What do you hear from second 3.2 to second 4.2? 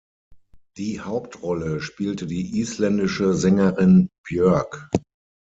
Sängerin